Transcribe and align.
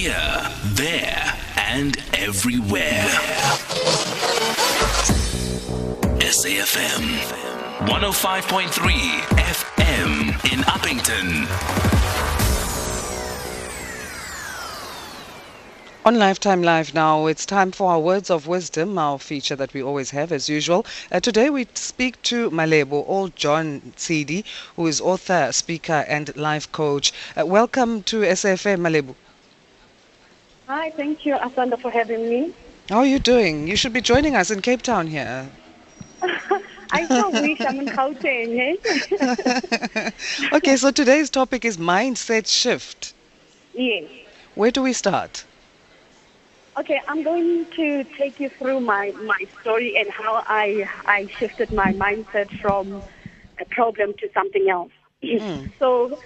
Here, 0.00 0.48
there, 0.76 1.38
and 1.58 1.94
everywhere. 2.14 3.04
SAFM 6.20 7.18
105.3 7.86 8.70
FM 9.36 10.52
in 10.54 10.60
Upington. 10.60 11.46
On 16.06 16.18
Lifetime 16.18 16.62
Live 16.62 16.94
now, 16.94 17.26
it's 17.26 17.44
time 17.44 17.70
for 17.70 17.90
our 17.90 18.00
Words 18.00 18.30
of 18.30 18.46
Wisdom, 18.46 18.96
our 18.96 19.18
feature 19.18 19.56
that 19.56 19.74
we 19.74 19.82
always 19.82 20.08
have 20.12 20.32
as 20.32 20.48
usual. 20.48 20.86
Uh, 21.12 21.20
today 21.20 21.50
we 21.50 21.68
speak 21.74 22.22
to 22.22 22.48
Malebo 22.50 23.06
Oldjohn-Tsindi, 23.06 24.44
who 24.76 24.86
is 24.86 25.02
author, 25.02 25.52
speaker, 25.52 26.06
and 26.08 26.34
life 26.38 26.72
coach. 26.72 27.12
Uh, 27.38 27.44
welcome 27.44 28.02
to 28.04 28.22
SAFM, 28.22 28.80
Malebo. 28.80 29.14
Hi, 30.70 30.92
thank 30.96 31.26
you, 31.26 31.34
Asanda, 31.34 31.80
for 31.82 31.90
having 31.90 32.28
me. 32.28 32.54
How 32.90 32.98
are 32.98 33.06
you 33.06 33.18
doing? 33.18 33.66
You 33.66 33.74
should 33.74 33.92
be 33.92 34.00
joining 34.00 34.36
us 34.36 34.52
in 34.52 34.62
Cape 34.62 34.82
Town 34.82 35.08
here. 35.08 35.50
I 36.92 37.08
so 37.08 37.28
wish 37.30 37.58
I'm 37.66 37.80
in 37.80 37.88
Gauteng. 37.88 38.52
Eh? 38.68 40.10
okay, 40.52 40.76
so 40.76 40.92
today's 40.92 41.28
topic 41.28 41.64
is 41.64 41.76
mindset 41.76 42.46
shift. 42.46 43.14
yes. 43.72 44.04
Where 44.54 44.70
do 44.70 44.82
we 44.82 44.92
start? 44.92 45.44
Okay, 46.78 47.00
I'm 47.08 47.24
going 47.24 47.66
to 47.74 48.04
take 48.16 48.38
you 48.38 48.48
through 48.56 48.78
my, 48.78 49.10
my 49.26 49.40
story 49.60 49.96
and 49.98 50.08
how 50.12 50.44
I, 50.46 50.84
I 51.06 51.26
shifted 51.40 51.72
my 51.72 51.92
mindset 51.92 52.46
from 52.62 53.02
a 53.60 53.64
problem 53.74 54.12
to 54.20 54.28
something 54.32 54.68
else. 54.70 54.92
So, 55.80 56.16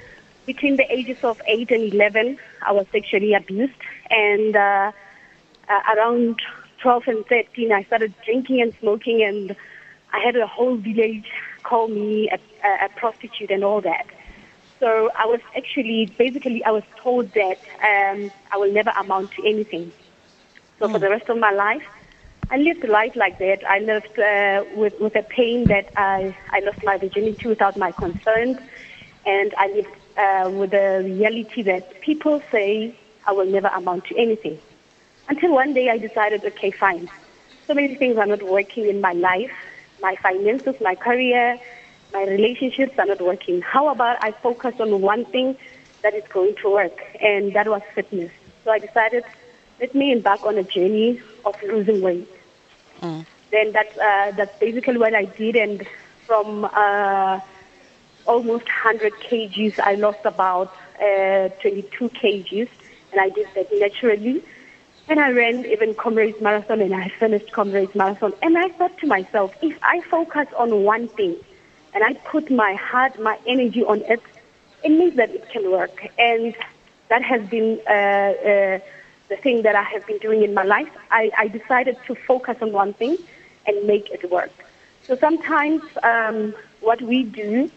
between 0.47 0.77
the 0.77 0.91
ages 0.93 1.19
of 1.23 1.41
8 1.47 1.71
and 1.71 1.93
11, 1.93 2.39
I 2.66 2.73
was 2.73 2.87
sexually 2.93 3.34
abused. 3.34 3.73
And 4.11 4.55
uh, 4.57 4.93
uh, 5.69 5.81
around 5.97 6.41
12 6.81 7.03
and 7.06 7.27
13, 7.27 7.73
I 7.73 7.83
started 7.84 8.14
drinking 8.25 8.61
and 8.61 8.75
smoking, 8.81 9.22
and 9.22 9.56
I 10.12 10.20
had 10.20 10.37
a 10.37 10.47
whole 10.47 10.77
village 10.77 11.31
call 11.62 11.89
me 11.89 12.28
a, 12.28 12.39
a, 12.84 12.89
prostitute 12.91 13.50
and 13.50 13.65
all 13.65 13.81
that. 13.81 14.06
So 14.81 15.11
I 15.17 15.25
was 15.25 15.41
actually, 15.56 16.06
basically, 16.19 16.62
I 16.65 16.70
was 16.72 16.83
told 17.03 17.33
that 17.33 17.59
um, 17.83 18.31
I 18.53 18.59
will 18.59 18.72
never 18.72 18.91
amount 18.91 19.33
to 19.33 19.48
anything. 19.48 19.92
So 20.78 20.89
for 20.89 20.98
the 20.98 21.09
rest 21.09 21.28
of 21.31 21.39
my 21.39 21.53
life, 21.53 21.84
I 22.50 22.59
lived 22.59 22.84
life 22.84 23.17
like 23.17 23.39
that. 23.39 23.65
I 23.67 23.78
lived 23.78 24.19
uh, 24.19 24.65
with 24.77 25.00
with 25.00 25.17
a 25.17 25.22
pain 25.22 25.65
that 25.65 25.91
I 25.97 26.37
I 26.50 26.61
lost 26.61 26.84
my 26.84 26.98
virginity 26.98 27.48
without 27.48 27.77
my 27.78 27.91
consent, 27.92 28.61
and 29.25 29.55
I 29.56 29.69
lived 29.69 29.89
uh, 30.17 30.51
with 30.51 30.70
the 30.70 31.03
reality 31.05 31.62
that 31.62 32.01
people 32.01 32.43
say 32.51 32.97
I 33.27 33.33
will 33.33 33.47
never 33.47 33.69
amount 33.69 34.07
to 34.07 34.17
anything. 34.17 34.59
Until 35.29 35.55
one 35.55 35.73
day 35.75 35.89
I 35.89 35.98
decided, 35.98 36.45
okay, 36.45 36.71
fine. 36.71 37.09
So 37.67 37.75
many 37.75 37.95
things 37.95 38.19
are 38.19 38.27
not 38.27 38.43
working 38.43 38.89
in 38.89 39.01
my 39.01 39.12
life. 39.12 39.53
My 40.03 40.17
finances, 40.23 40.75
my 40.81 40.95
career, 40.95 41.59
my 42.12 42.25
relationships 42.25 42.98
are 42.98 43.06
not 43.06 43.21
working. 43.21 43.62
How 43.62 43.89
about 43.89 44.23
I 44.23 44.33
focus 44.33 44.75
on 44.79 45.01
one 45.01 45.25
thing 45.27 45.56
that 46.03 46.15
is 46.15 46.25
going 46.33 46.55
to 46.62 46.71
work? 46.71 46.99
And 47.21 47.55
that 47.55 47.67
was 47.69 47.81
fitness. 47.95 48.31
So 48.65 48.71
I 48.71 48.78
decided, 48.78 49.25
let 49.81 49.95
me 49.95 50.12
embark 50.12 50.45
on 50.45 50.59
a 50.59 50.62
journey 50.62 51.21
of 51.45 51.55
losing 51.62 52.03
weight. 52.03 52.28
Then 53.51 53.73
that's, 53.73 53.97
uh, 53.97 54.33
that's 54.37 54.59
basically 54.61 54.99
what 54.99 55.15
I 55.15 55.25
did. 55.25 55.56
And 55.56 55.87
from 56.27 56.65
uh, 56.67 57.41
almost 58.27 58.64
100 58.64 59.12
kgs, 59.14 59.78
I 59.78 59.94
lost 59.94 60.25
about 60.25 60.75
uh, 61.00 61.48
22 61.61 62.08
kgs. 62.11 62.69
And 63.12 63.20
I 63.20 63.28
did 63.31 63.47
that 63.55 63.69
naturally. 63.72 64.42
And 65.08 65.20
I 65.20 65.31
ran 65.31 65.66
even 65.66 65.94
Comrades 65.94 66.41
Marathon 66.41 66.81
and 66.81 66.94
I 66.94 67.08
finished 67.08 67.53
Comrades 67.53 67.94
Marathon. 67.94 68.33
And 68.42 68.56
I 68.56 68.69
thought 68.70 68.97
to 68.99 69.06
myself, 69.06 69.54
if 69.62 69.78
I 69.82 70.00
focus 70.00 70.49
on 70.56 70.82
one 70.82 71.09
thing 71.09 71.37
and 71.93 72.03
I 72.03 72.15
put 72.15 72.50
my 72.50 72.75
heart, 72.75 73.21
my 73.21 73.38
energy 73.47 73.84
on 73.84 74.00
it, 74.03 74.22
it 74.82 74.88
means 74.88 75.15
that 75.16 75.31
it 75.31 75.49
can 75.50 75.70
work. 75.70 76.06
And 76.19 76.54
that 77.09 77.22
has 77.22 77.47
been 77.49 77.81
uh, 77.87 77.93
uh, 77.93 78.78
the 79.28 79.37
thing 79.43 79.62
that 79.62 79.76
I 79.76 79.82
have 79.82 80.06
been 80.06 80.19
doing 80.19 80.43
in 80.43 80.54
my 80.54 80.65
life. 80.65 80.88
I, 81.10 81.31
I 81.37 81.49
decided 81.49 81.97
to 82.06 82.15
focus 82.15 82.56
on 82.62 82.72
one 82.72 82.94
thing 82.94 83.16
and 83.66 83.87
make 83.87 84.10
it 84.10 84.31
work. 84.31 84.53
So 85.03 85.16
sometimes 85.16 85.82
um, 86.03 86.54
what 86.81 87.00
we 87.03 87.25
do, 87.25 87.70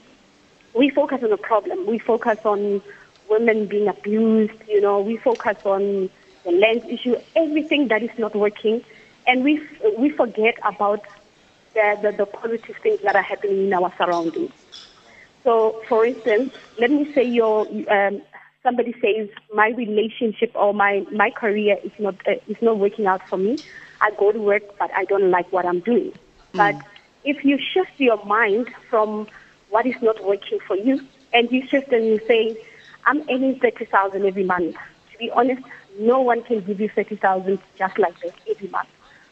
we 0.78 0.92
focus 0.94 1.20
on 1.24 1.32
a 1.32 1.38
problem. 1.38 1.88
We 1.88 2.00
focus 2.00 2.38
on 2.46 2.82
women 3.30 3.68
being 3.68 3.88
abused, 3.88 4.62
you 4.68 4.80
know, 4.80 5.00
we 5.02 5.20
focus 5.24 5.58
on 5.66 6.10
the 6.46 6.52
land 6.52 6.82
issue, 6.86 7.16
everything 7.36 7.88
that 7.90 8.04
is 8.04 8.10
not 8.18 8.36
working, 8.36 8.82
and 9.26 9.44
we, 9.44 9.60
we 10.00 10.12
forget 10.16 10.56
about 10.66 11.02
the, 11.74 11.96
the, 12.02 12.12
the 12.18 12.26
positive 12.26 12.76
things 12.82 13.00
that 13.04 13.16
are 13.16 13.24
happening 13.24 13.68
in 13.68 13.74
our 13.74 13.94
surroundings. 13.98 14.52
So, 15.44 15.82
for 15.90 16.06
instance, 16.06 16.52
let 16.80 16.90
me 16.90 17.12
say 17.16 17.24
your 17.26 17.68
um, 17.92 18.22
somebody 18.64 18.94
says 18.94 19.30
my 19.54 19.70
relationship 19.78 20.52
or 20.56 20.74
my 20.74 21.04
my 21.14 21.30
career 21.30 21.78
is 21.84 21.92
not 22.00 22.16
uh, 22.28 22.34
is 22.48 22.58
not 22.62 22.80
working 22.80 23.06
out 23.06 23.22
for 23.30 23.38
me. 23.38 23.64
I 24.02 24.10
go 24.20 24.32
to 24.32 24.40
work, 24.40 24.64
but 24.78 24.90
I 24.96 25.06
don't 25.06 25.32
like 25.32 25.52
what 25.52 25.66
I'm 25.66 25.80
doing. 25.80 26.12
But 26.54 26.76
if 27.24 27.46
you 27.46 27.58
shift 27.58 27.92
your 27.98 28.24
mind 28.26 28.68
from 28.90 29.28
what 29.70 29.86
is 29.86 29.96
not 30.02 30.24
working 30.24 30.60
for 30.68 30.76
you, 30.76 31.00
and 31.34 31.52
you 31.52 31.62
shift 31.70 31.92
and 31.92 32.06
you 32.08 32.20
say, 32.28 32.58
I'm 33.06 33.22
earning 33.30 33.60
thirty 33.62 33.86
thousand 33.86 34.26
every 34.26 34.44
month. 34.44 34.76
To 35.12 35.18
be 35.18 35.32
honest, 35.32 35.62
no 36.00 36.20
one 36.22 36.44
can 36.44 36.62
give 36.66 36.80
you 36.80 36.90
thirty 36.94 37.16
thousand 37.16 37.60
just 37.78 37.98
like 37.98 38.14
that 38.24 38.34
every 38.50 38.70
month. 38.70 38.90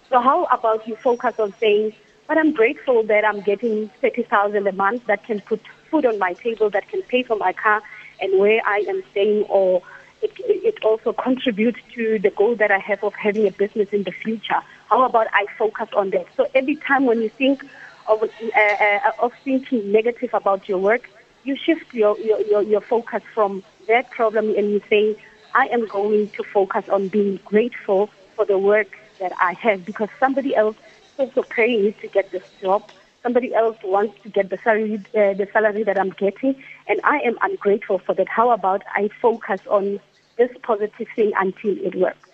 So 0.10 0.22
how 0.22 0.46
about 0.46 0.88
you 0.88 0.96
focus 1.04 1.34
on 1.40 1.54
saying, 1.60 1.94
but 2.28 2.38
I'm 2.38 2.54
grateful 2.54 3.04
that 3.08 3.24
I'm 3.26 3.42
getting 3.42 3.90
30,000 4.02 4.68
a 4.68 4.72
month 4.72 5.04
that 5.08 5.24
can 5.26 5.42
put 5.42 5.62
food 5.90 6.06
on 6.06 6.20
my 6.20 6.34
table, 6.34 6.70
that 6.72 6.88
can 6.90 7.02
pay 7.04 7.24
for 7.24 7.36
my 7.38 7.54
car 7.54 7.82
and 8.20 8.40
where 8.40 8.62
I 8.66 8.84
am 8.88 9.04
staying, 9.12 9.44
or 9.50 9.82
it, 10.22 10.32
it 10.40 10.76
also 10.84 11.14
contributes 11.14 11.80
to 11.96 12.20
the 12.22 12.30
goal 12.30 12.56
that 12.58 12.72
I 12.72 12.80
have 12.80 13.04
of 13.04 13.14
having 13.14 13.48
a 13.48 13.52
business 13.52 13.90
in 13.92 14.04
the 14.04 14.12
future. 14.24 14.62
How 14.90 15.04
about 15.06 15.28
I 15.34 15.46
focus 15.58 15.88
on 15.96 16.12
that? 16.12 16.26
So 16.38 16.46
every 16.56 16.78
time 16.88 17.06
when 17.06 17.22
you 17.22 17.30
think 17.38 17.64
of, 18.08 18.22
uh, 18.24 18.26
uh, 18.58 19.12
of 19.20 19.32
thinking 19.44 19.92
negative 19.92 20.30
about 20.34 20.68
your 20.68 20.78
work, 20.78 21.04
you 21.44 21.56
shift 21.56 21.94
your, 21.94 22.18
your, 22.20 22.64
your, 22.64 22.82
focus 22.82 23.22
from 23.34 23.64
that 23.88 24.10
problem 24.12 24.50
and 24.58 24.72
you 24.72 24.82
say, 24.90 25.16
I 25.54 25.68
am 25.68 25.88
going 25.88 26.32
to 26.38 26.44
focus 26.54 26.84
on 26.92 27.08
being 27.10 27.40
grateful 27.46 28.10
for 28.36 28.46
the 28.46 28.58
work 28.58 28.88
that 29.20 29.32
I 29.40 29.54
have 29.62 29.86
because 29.86 30.10
somebody 30.20 30.56
else 30.56 30.76
is 30.76 31.28
also 31.28 31.44
praying 31.44 31.94
to 32.02 32.08
get 32.08 32.32
this 32.32 32.44
job. 32.62 32.84
Somebody 33.24 33.54
else 33.56 33.78
wants 33.84 34.16
to 34.24 34.30
get 34.30 34.50
the 34.50 34.58
salary, 34.64 34.96
uh, 35.16 35.34
the 35.34 35.48
salary 35.52 35.84
that 35.84 35.98
I'm 35.98 36.12
getting, 36.12 36.62
and 36.88 37.00
I 37.04 37.20
am 37.26 37.38
ungrateful 37.42 38.00
for 38.06 38.14
that. 38.16 38.28
How 38.28 38.52
about 38.52 38.84
I 38.94 39.10
focus 39.22 39.60
on 39.70 40.00
this 40.38 40.50
positive 40.62 41.08
thing 41.16 41.32
until 41.40 41.76
it 41.78 41.96
works? 41.96 42.25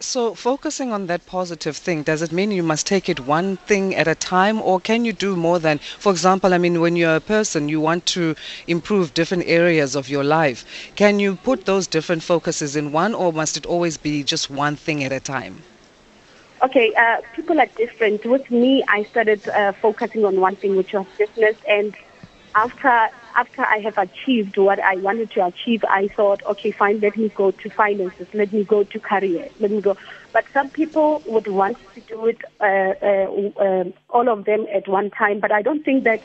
So, 0.00 0.34
focusing 0.34 0.92
on 0.92 1.06
that 1.06 1.24
positive 1.26 1.76
thing, 1.76 2.02
does 2.02 2.20
it 2.20 2.30
mean 2.30 2.50
you 2.50 2.62
must 2.62 2.86
take 2.86 3.08
it 3.08 3.20
one 3.20 3.56
thing 3.56 3.94
at 3.94 4.06
a 4.06 4.14
time, 4.14 4.60
or 4.60 4.78
can 4.78 5.04
you 5.04 5.12
do 5.12 5.34
more 5.34 5.58
than, 5.58 5.78
for 5.78 6.12
example, 6.12 6.52
I 6.52 6.58
mean, 6.58 6.80
when 6.80 6.94
you're 6.96 7.16
a 7.16 7.20
person, 7.20 7.68
you 7.68 7.80
want 7.80 8.04
to 8.06 8.34
improve 8.66 9.14
different 9.14 9.44
areas 9.46 9.94
of 9.94 10.08
your 10.08 10.22
life. 10.22 10.64
Can 10.94 11.20
you 11.20 11.36
put 11.36 11.64
those 11.64 11.86
different 11.86 12.22
focuses 12.22 12.76
in 12.76 12.92
one, 12.92 13.14
or 13.14 13.32
must 13.32 13.56
it 13.56 13.66
always 13.66 13.96
be 13.96 14.22
just 14.22 14.50
one 14.50 14.76
thing 14.76 15.02
at 15.02 15.12
a 15.12 15.20
time? 15.20 15.62
Okay, 16.62 16.92
uh, 16.94 17.20
people 17.34 17.60
are 17.60 17.70
different. 17.76 18.24
With 18.24 18.50
me, 18.50 18.84
I 18.88 19.04
started 19.04 19.48
uh, 19.48 19.72
focusing 19.72 20.24
on 20.24 20.40
one 20.40 20.56
thing, 20.56 20.76
which 20.76 20.92
was 20.92 21.06
business, 21.18 21.56
and 21.68 21.94
after 22.54 23.08
after 23.36 23.62
I 23.62 23.78
have 23.84 23.94
achieved 23.98 24.56
what 24.56 24.78
I 24.80 24.96
wanted 24.96 25.32
to 25.32 25.44
achieve, 25.44 25.80
I 25.88 26.08
thought, 26.14 26.40
okay, 26.50 26.72
fine, 26.78 27.00
let 27.00 27.16
me 27.16 27.32
go 27.34 27.50
to 27.50 27.70
finances, 27.76 28.28
let 28.32 28.52
me 28.52 28.64
go 28.64 28.84
to 28.84 29.00
career, 29.00 29.48
let 29.58 29.72
me 29.72 29.80
go. 29.80 29.96
But 30.32 30.44
some 30.52 30.70
people 30.70 31.22
would 31.26 31.48
want 31.48 31.76
to 31.94 32.00
do 32.02 32.26
it, 32.26 32.38
uh, 32.60 32.94
uh, 33.04 33.60
uh, 33.60 33.84
all 34.10 34.28
of 34.28 34.44
them 34.44 34.66
at 34.72 34.86
one 34.88 35.10
time. 35.10 35.40
But 35.40 35.50
I 35.50 35.62
don't 35.62 35.82
think 35.84 36.04
that 36.04 36.20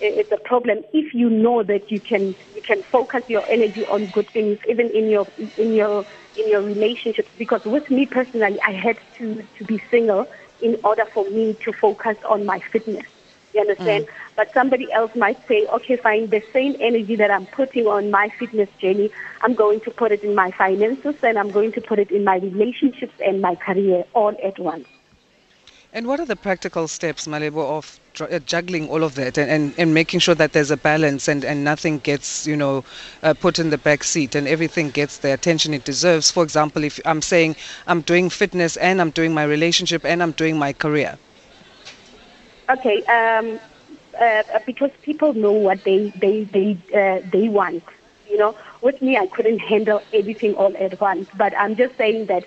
it's 0.00 0.30
a 0.32 0.48
problem 0.48 0.78
if 0.92 1.14
you 1.14 1.28
know 1.30 1.62
that 1.64 1.90
you 1.90 2.00
can 2.00 2.34
you 2.54 2.62
can 2.66 2.82
focus 2.90 3.22
your 3.28 3.48
energy 3.50 3.84
on 3.88 4.06
good 4.06 4.28
things, 4.32 4.58
even 4.68 4.90
in 4.94 5.08
your 5.08 5.26
in 5.56 5.72
your 5.74 6.04
in 6.36 6.48
your 6.48 6.62
relationships. 6.62 7.30
Because 7.38 7.60
with 7.64 7.90
me 7.90 8.06
personally, 8.10 8.58
I 8.66 8.72
had 8.72 8.96
to 9.18 9.42
to 9.58 9.64
be 9.64 9.80
single 9.90 10.26
in 10.60 10.76
order 10.84 11.04
for 11.12 11.28
me 11.30 11.56
to 11.64 11.72
focus 11.80 12.16
on 12.28 12.46
my 12.46 12.60
fitness. 12.72 13.04
You 13.52 13.60
understand? 13.60 14.06
But 14.36 14.52
somebody 14.54 14.90
else 14.92 15.14
might 15.14 15.38
say, 15.46 15.66
okay, 15.66 15.96
fine, 15.96 16.30
the 16.30 16.42
same 16.52 16.76
energy 16.80 17.16
that 17.16 17.30
I'm 17.30 17.46
putting 17.46 17.86
on 17.86 18.10
my 18.10 18.30
fitness 18.38 18.68
journey, 18.80 19.10
I'm 19.42 19.54
going 19.54 19.80
to 19.82 19.90
put 19.90 20.10
it 20.10 20.22
in 20.22 20.34
my 20.34 20.50
finances 20.52 21.16
and 21.22 21.38
I'm 21.38 21.50
going 21.50 21.72
to 21.72 21.80
put 21.80 21.98
it 21.98 22.10
in 22.10 22.24
my 22.24 22.36
relationships 22.36 23.12
and 23.24 23.42
my 23.42 23.54
career 23.56 24.04
all 24.14 24.34
at 24.42 24.58
once. 24.58 24.86
And 25.94 26.06
what 26.06 26.20
are 26.20 26.24
the 26.24 26.36
practical 26.36 26.88
steps, 26.88 27.26
Malebo, 27.26 27.76
of 27.76 28.00
uh, 28.18 28.38
juggling 28.38 28.88
all 28.88 29.04
of 29.04 29.14
that 29.16 29.36
and, 29.36 29.50
and, 29.50 29.74
and 29.76 29.92
making 29.92 30.20
sure 30.20 30.34
that 30.34 30.54
there's 30.54 30.70
a 30.70 30.76
balance 30.78 31.28
and, 31.28 31.44
and 31.44 31.62
nothing 31.62 31.98
gets, 31.98 32.46
you 32.46 32.56
know, 32.56 32.82
uh, 33.22 33.34
put 33.34 33.58
in 33.58 33.68
the 33.68 33.76
back 33.76 34.02
seat 34.02 34.34
and 34.34 34.48
everything 34.48 34.88
gets 34.88 35.18
the 35.18 35.34
attention 35.34 35.74
it 35.74 35.84
deserves? 35.84 36.30
For 36.30 36.42
example, 36.42 36.82
if 36.84 36.98
I'm 37.04 37.20
saying 37.20 37.56
I'm 37.86 38.00
doing 38.00 38.30
fitness 38.30 38.78
and 38.78 39.02
I'm 39.02 39.10
doing 39.10 39.34
my 39.34 39.44
relationship 39.44 40.06
and 40.06 40.22
I'm 40.22 40.32
doing 40.32 40.58
my 40.58 40.72
career. 40.72 41.18
Okay, 42.70 43.02
um, 43.08 43.58
uh, 44.20 44.42
because 44.66 44.90
people 45.02 45.34
know 45.34 45.52
what 45.52 45.84
they 45.84 46.12
they 46.20 46.48
they 46.52 46.78
uh, 46.94 47.20
they 47.30 47.48
want. 47.48 47.82
You 48.24 48.38
know, 48.38 48.54
with 48.82 49.00
me, 49.02 49.16
I 49.20 49.26
couldn't 49.34 49.58
handle 49.58 50.00
everything 50.14 50.54
all 50.54 50.72
at 50.80 51.00
once. 51.00 51.28
But 51.36 51.52
I'm 51.58 51.76
just 51.76 51.96
saying 51.98 52.26
that 52.28 52.44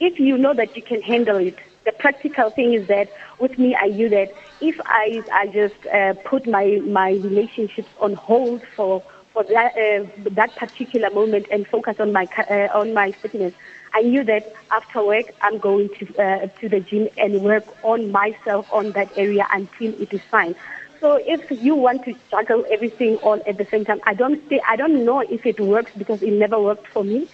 if 0.00 0.18
you 0.18 0.38
know 0.38 0.54
that 0.54 0.76
you 0.76 0.82
can 0.82 1.02
handle 1.02 1.36
it, 1.36 1.56
the 1.84 1.92
practical 1.98 2.50
thing 2.50 2.74
is 2.74 2.86
that 2.88 3.08
with 3.40 3.58
me, 3.58 3.76
I 3.80 3.88
knew 3.88 4.08
that 4.10 4.28
if 4.60 4.76
I 4.86 5.22
I 5.32 5.46
just 5.46 5.84
uh, 5.92 6.14
put 6.28 6.46
my 6.46 6.78
my 6.86 7.10
relationships 7.22 7.92
on 8.00 8.14
hold 8.14 8.62
for 8.76 9.02
for 9.32 9.44
that 9.52 9.72
uh, 9.76 10.06
that 10.36 10.56
particular 10.56 11.10
moment 11.10 11.46
and 11.50 11.66
focus 11.66 11.96
on 11.98 12.12
my 12.12 12.26
uh, 12.50 12.68
on 12.72 12.94
my 12.94 13.12
fitness, 13.20 13.52
I 13.96 14.02
knew 14.02 14.22
that 14.24 14.52
after 14.70 15.02
work 15.02 15.24
I'm 15.40 15.56
going 15.58 15.88
to 15.98 16.04
uh, 16.22 16.46
to 16.60 16.68
the 16.68 16.80
gym 16.80 17.08
and 17.16 17.40
work 17.40 17.64
on 17.82 18.12
myself 18.12 18.66
on 18.70 18.92
that 18.92 19.10
area 19.16 19.46
until 19.50 19.94
it 19.98 20.12
is 20.12 20.20
fine. 20.30 20.54
So 21.00 21.18
if 21.24 21.50
you 21.50 21.74
want 21.74 22.04
to 22.04 22.14
juggle 22.30 22.66
everything 22.70 23.16
all 23.16 23.40
at 23.46 23.56
the 23.56 23.66
same 23.70 23.86
time, 23.86 24.00
I 24.04 24.12
don't 24.12 24.46
say 24.50 24.60
I 24.68 24.76
don't 24.76 25.06
know 25.06 25.20
if 25.20 25.46
it 25.46 25.58
works 25.58 25.92
because 25.96 26.20
it 26.22 26.32
never 26.32 26.60
worked 26.60 26.88
for 26.88 27.04
me. 27.04 27.26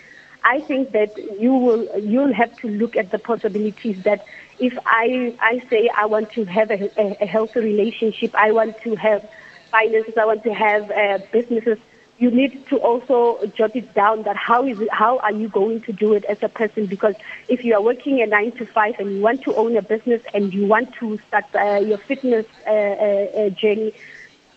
I 0.45 0.61
think 0.61 0.93
that 0.93 1.11
you 1.41 1.53
will 1.53 1.83
you'll 1.99 2.33
have 2.33 2.57
to 2.59 2.69
look 2.69 2.95
at 2.95 3.11
the 3.11 3.19
possibilities 3.19 4.01
that 4.05 4.25
if 4.61 4.79
I 4.87 5.35
I 5.41 5.63
say 5.69 5.91
I 5.97 6.07
want 6.07 6.31
to 6.33 6.45
have 6.45 6.71
a, 6.71 6.91
a, 6.97 7.27
healthy 7.27 7.59
relationship, 7.59 8.37
I 8.37 8.53
want 8.53 8.81
to 8.83 8.95
have 8.95 9.29
finances, 9.73 10.15
I 10.17 10.27
want 10.27 10.45
to 10.45 10.55
have 10.55 10.91
uh, 10.93 11.19
businesses. 11.33 11.79
You 12.23 12.31
need 12.31 12.69
to 12.69 12.77
also 12.77 13.45
jot 13.47 13.75
it 13.75 13.95
down 13.95 14.23
that 14.23 14.37
how 14.37 14.65
is 14.65 14.79
it, 14.79 14.89
how 14.93 15.19
are 15.19 15.33
you 15.33 15.49
going 15.49 15.81
to 15.83 15.93
do 15.93 16.13
it 16.13 16.25
as 16.27 16.39
a 16.41 16.49
person? 16.49 16.87
Because 16.87 17.17
if 17.49 17.65
you 17.65 17.75
are 17.75 17.83
working 17.83 18.23
a 18.23 18.27
nine 18.27 18.53
to 18.59 18.65
five 18.65 18.95
and 19.01 19.17
you 19.17 19.21
want 19.21 19.43
to 19.43 19.53
own 19.57 19.77
a 19.77 19.83
business 19.83 20.23
and 20.33 20.55
you 20.55 20.65
want 20.65 20.95
to 21.01 21.19
start 21.27 21.47
uh, 21.57 21.81
your 21.81 21.99
fitness 21.99 22.47
uh, 22.65 22.71
uh, 22.71 22.75
uh 22.75 23.51
journey, 23.51 23.93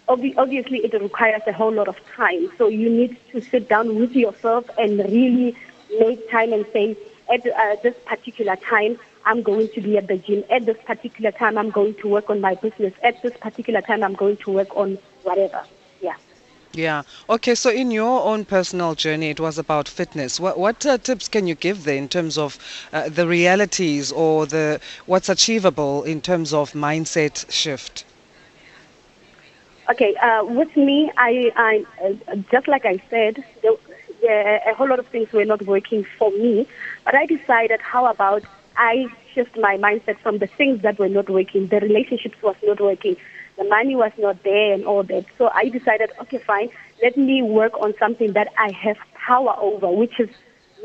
obviously 0.07 0.77
it 0.85 0.93
requires 0.93 1.41
a 1.47 1.53
whole 1.53 1.73
lot 1.73 1.87
of 1.87 1.97
time. 2.15 2.51
So 2.59 2.67
you 2.67 2.87
need 2.87 3.17
to 3.31 3.41
sit 3.41 3.67
down 3.67 3.95
with 3.95 4.11
yourself 4.11 4.69
and 4.77 4.99
really 4.99 5.57
make 5.99 6.29
time 6.29 6.53
and 6.53 6.67
say, 6.71 6.95
at 7.33 7.47
uh, 7.47 7.77
this 7.81 7.95
particular 8.05 8.57
time, 8.57 8.99
I'm 9.25 9.41
going 9.41 9.69
to 9.69 9.81
be 9.81 9.97
at 9.97 10.05
the 10.07 10.17
gym. 10.17 10.43
At 10.51 10.67
this 10.67 10.77
particular 10.85 11.31
time, 11.31 11.57
I'm 11.57 11.71
going 11.71 11.95
to 11.95 12.07
work 12.09 12.29
on 12.29 12.41
my 12.41 12.53
business. 12.53 12.93
At 13.01 13.23
this 13.23 13.35
particular 13.37 13.81
time, 13.81 14.03
I'm 14.03 14.13
going 14.13 14.37
to 14.45 14.51
work 14.51 14.77
on 14.77 14.99
whatever. 15.23 15.63
Yeah. 15.99 16.17
Yeah. 16.73 17.03
Okay. 17.29 17.55
So, 17.55 17.69
in 17.71 17.89
your 17.91 18.21
own 18.23 18.45
personal 18.45 18.93
journey, 18.95 19.29
it 19.29 19.39
was 19.39 19.57
about 19.57 19.87
fitness. 19.87 20.39
What 20.39 20.59
what 20.59 20.85
uh, 20.85 20.97
tips 20.97 21.27
can 21.27 21.47
you 21.47 21.55
give 21.55 21.83
there 21.85 21.95
in 21.95 22.07
terms 22.09 22.37
of 22.37 22.59
uh, 22.93 23.09
the 23.09 23.27
realities 23.27 24.11
or 24.11 24.45
the 24.45 24.79
what's 25.05 25.29
achievable 25.29 26.03
in 26.03 26.21
terms 26.21 26.53
of 26.53 26.73
mindset 26.73 27.49
shift? 27.51 28.05
Okay. 29.89 30.15
Uh, 30.15 30.43
with 30.45 30.75
me, 30.75 31.11
I, 31.17 31.51
I 31.55 31.85
uh, 32.03 32.35
just 32.51 32.67
like 32.67 32.85
I 32.85 33.01
said, 33.09 33.43
the, 33.61 33.77
a 34.67 34.73
whole 34.75 34.89
lot 34.89 34.99
of 34.99 35.07
things 35.07 35.31
were 35.31 35.45
not 35.45 35.65
working 35.65 36.05
for 36.17 36.31
me. 36.31 36.67
But 37.05 37.15
I 37.15 37.25
decided, 37.25 37.81
how 37.81 38.05
about 38.07 38.43
I 38.77 39.07
shift 39.33 39.57
my 39.57 39.77
mindset 39.77 40.17
from 40.19 40.39
the 40.39 40.47
things 40.47 40.81
that 40.81 40.97
were 40.97 41.09
not 41.09 41.29
working, 41.29 41.67
the 41.67 41.79
relationships 41.79 42.41
was 42.41 42.55
not 42.63 42.79
working, 42.81 43.17
the 43.57 43.63
money 43.63 43.95
was 43.95 44.11
not 44.17 44.43
there 44.43 44.73
and 44.73 44.85
all 44.85 45.03
that. 45.03 45.25
So 45.37 45.49
I 45.53 45.69
decided, 45.69 46.11
okay, 46.21 46.39
fine, 46.39 46.69
let 47.01 47.17
me 47.17 47.41
work 47.41 47.73
on 47.79 47.93
something 47.99 48.33
that 48.33 48.47
I 48.57 48.71
have 48.71 48.97
power 49.13 49.55
over, 49.59 49.89
which 49.89 50.19
is 50.19 50.29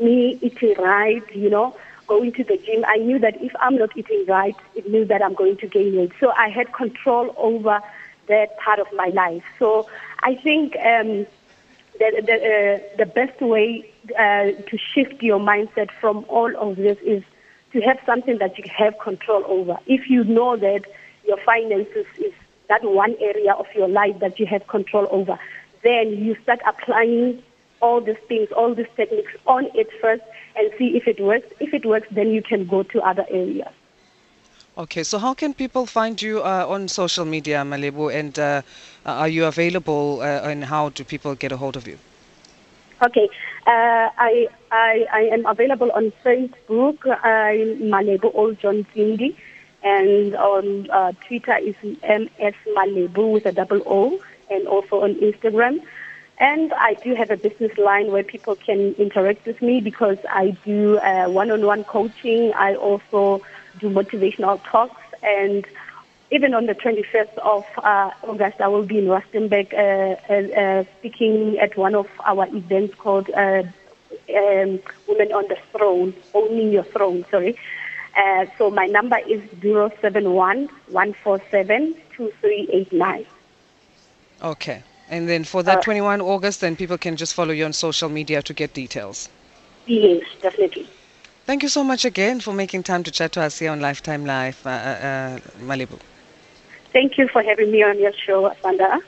me 0.01 0.39
eating 0.41 0.75
right, 0.77 1.23
you 1.35 1.49
know, 1.49 1.75
going 2.07 2.33
to 2.33 2.43
the 2.43 2.57
gym. 2.57 2.83
I 2.87 2.97
knew 2.97 3.19
that 3.19 3.41
if 3.41 3.51
I'm 3.59 3.77
not 3.77 3.95
eating 3.95 4.25
right, 4.27 4.55
it 4.75 4.89
means 4.89 5.09
that 5.09 5.21
I'm 5.21 5.33
going 5.33 5.57
to 5.57 5.67
gain 5.67 5.95
weight. 5.97 6.11
So 6.19 6.31
I 6.31 6.49
had 6.49 6.73
control 6.73 7.33
over 7.37 7.81
that 8.27 8.57
part 8.59 8.79
of 8.79 8.87
my 8.95 9.07
life. 9.07 9.43
So 9.59 9.87
I 10.21 10.35
think 10.35 10.75
um, 10.77 11.25
the, 11.99 12.21
the, 12.25 12.35
uh, 12.35 12.97
the 12.97 13.05
best 13.05 13.41
way 13.41 13.89
uh, 14.17 14.51
to 14.69 14.77
shift 14.93 15.21
your 15.21 15.39
mindset 15.39 15.89
from 15.99 16.25
all 16.29 16.51
of 16.57 16.77
this 16.77 16.97
is 17.05 17.23
to 17.73 17.81
have 17.81 17.97
something 18.05 18.37
that 18.39 18.57
you 18.57 18.65
have 18.75 18.97
control 18.99 19.43
over. 19.47 19.77
If 19.87 20.09
you 20.09 20.23
know 20.23 20.57
that 20.57 20.81
your 21.25 21.37
finances 21.45 22.05
is 22.17 22.33
that 22.71 22.83
one 22.83 23.15
area 23.19 23.53
of 23.53 23.67
your 23.75 23.89
life 23.89 24.17
that 24.19 24.39
you 24.39 24.45
have 24.45 24.65
control 24.67 25.05
over, 25.11 25.37
then 25.83 26.05
you 26.25 26.35
start 26.43 26.59
applying 26.65 27.43
all 27.81 27.99
these 27.99 28.23
things, 28.29 28.47
all 28.55 28.73
these 28.73 28.91
techniques 28.95 29.33
on 29.45 29.65
it 29.73 29.89
first 29.99 30.23
and 30.55 30.71
see 30.77 30.95
if 30.95 31.05
it 31.07 31.19
works. 31.19 31.47
If 31.59 31.73
it 31.73 31.85
works, 31.85 32.07
then 32.11 32.31
you 32.31 32.41
can 32.41 32.65
go 32.65 32.83
to 32.83 33.01
other 33.01 33.25
areas. 33.29 33.73
Okay, 34.77 35.03
so 35.03 35.19
how 35.19 35.33
can 35.33 35.53
people 35.53 35.85
find 35.85 36.21
you 36.21 36.39
uh, 36.39 36.65
on 36.75 36.87
social 36.87 37.25
media, 37.25 37.57
Malebo, 37.71 38.13
and 38.19 38.39
uh, 38.39 38.61
are 39.05 39.27
you 39.27 39.45
available 39.45 40.21
uh, 40.21 40.49
and 40.49 40.63
how 40.63 40.89
do 40.89 41.03
people 41.03 41.35
get 41.35 41.51
a 41.51 41.57
hold 41.57 41.75
of 41.75 41.85
you? 41.87 41.97
Okay, 43.03 43.27
uh, 43.67 44.07
I, 44.29 44.47
I, 44.71 45.05
I 45.11 45.21
am 45.33 45.45
available 45.45 45.91
on 45.91 46.13
Facebook, 46.23 46.97
I'm 47.25 47.91
Malebo 47.91 48.33
Oldjohn-Tsindi, 48.33 49.35
and 49.83 50.35
on 50.35 50.89
uh, 50.89 51.11
Twitter 51.27 51.57
is 51.57 51.75
MS 51.83 52.55
Malebo 52.75 53.33
with 53.33 53.45
a 53.45 53.51
double 53.51 53.81
O, 53.85 54.21
and 54.49 54.67
also 54.67 55.01
on 55.01 55.15
Instagram. 55.15 55.81
And 56.39 56.73
I 56.73 56.95
do 56.95 57.13
have 57.13 57.29
a 57.29 57.37
business 57.37 57.77
line 57.77 58.11
where 58.11 58.23
people 58.23 58.55
can 58.55 58.93
interact 58.95 59.45
with 59.45 59.61
me 59.61 59.79
because 59.79 60.17
I 60.27 60.57
do 60.65 60.97
uh, 60.97 61.29
one-on-one 61.29 61.83
coaching. 61.83 62.51
I 62.53 62.73
also 62.73 63.43
do 63.79 63.89
motivational 63.89 64.59
talks. 64.63 64.99
And 65.21 65.65
even 66.31 66.55
on 66.55 66.65
the 66.65 66.73
21st 66.73 67.37
of 67.37 67.65
uh, 67.77 68.09
August, 68.23 68.59
I 68.59 68.67
will 68.69 68.85
be 68.85 68.97
in 68.97 69.05
Rustenburg 69.05 69.71
uh, 69.73 70.33
uh, 70.33 70.83
speaking 70.97 71.59
at 71.59 71.77
one 71.77 71.93
of 71.93 72.07
our 72.25 72.47
events 72.47 72.95
called 72.95 73.29
uh, 73.29 73.63
um, 74.35 74.79
Women 75.07 75.31
on 75.33 75.47
the 75.47 75.57
Throne, 75.71 76.13
Owning 76.33 76.71
Your 76.71 76.85
Throne, 76.85 77.23
sorry. 77.29 77.55
Uh, 78.15 78.45
so 78.57 78.69
my 78.69 78.85
number 78.87 79.17
is 79.27 79.41
071 79.61 80.67
147 80.89 81.93
2389. 82.15 83.25
Okay. 84.43 84.83
And 85.09 85.27
then 85.27 85.43
for 85.43 85.61
that 85.63 85.79
uh, 85.79 85.81
21 85.81 86.21
August, 86.21 86.61
then 86.61 86.75
people 86.75 86.97
can 86.97 87.15
just 87.15 87.33
follow 87.33 87.51
you 87.51 87.65
on 87.65 87.73
social 87.73 88.09
media 88.09 88.41
to 88.41 88.53
get 88.53 88.73
details. 88.73 89.29
Yes, 89.85 90.23
definitely. 90.41 90.87
Thank 91.45 91.63
you 91.63 91.69
so 91.69 91.83
much 91.83 92.05
again 92.05 92.39
for 92.39 92.53
making 92.53 92.83
time 92.83 93.03
to 93.03 93.11
chat 93.11 93.33
to 93.33 93.41
us 93.41 93.59
here 93.59 93.71
on 93.71 93.81
Lifetime 93.81 94.25
Live, 94.25 94.65
uh, 94.65 94.69
uh, 94.69 95.39
uh 95.59 95.97
Thank 96.93 97.17
you 97.17 97.27
for 97.27 97.41
having 97.41 97.71
me 97.71 97.83
on 97.83 97.99
your 97.99 98.13
show, 98.13 98.49
Asanda. 98.49 99.01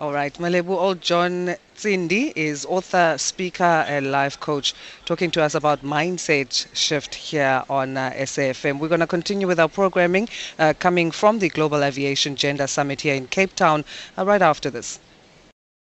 All 0.00 0.14
right. 0.14 0.32
Malebo 0.38 0.70
Old 0.70 1.02
John 1.02 1.56
Cindy 1.74 2.32
is 2.34 2.64
author, 2.64 3.16
speaker, 3.18 3.84
and 3.86 4.10
life 4.10 4.40
coach, 4.40 4.74
talking 5.04 5.30
to 5.32 5.42
us 5.42 5.54
about 5.54 5.84
mindset 5.84 6.66
shift 6.74 7.14
here 7.14 7.62
on 7.68 7.98
uh, 7.98 8.10
SAFM. 8.16 8.78
We're 8.78 8.88
going 8.88 9.00
to 9.00 9.06
continue 9.06 9.46
with 9.46 9.60
our 9.60 9.68
programming 9.68 10.30
uh, 10.58 10.72
coming 10.78 11.10
from 11.10 11.38
the 11.38 11.50
Global 11.50 11.84
Aviation 11.84 12.34
Gender 12.34 12.66
Summit 12.66 13.02
here 13.02 13.14
in 13.14 13.26
Cape 13.26 13.54
Town 13.54 13.84
uh, 14.16 14.24
right 14.24 14.40
after 14.40 14.70
this. 14.70 14.98